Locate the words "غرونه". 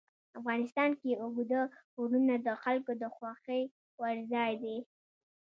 1.95-2.35